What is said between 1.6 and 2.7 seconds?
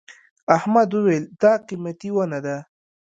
قيمتي ونه ده.